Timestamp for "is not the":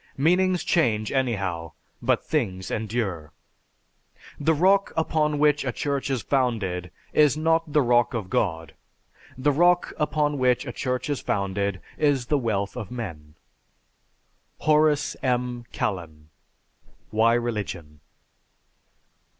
7.13-7.83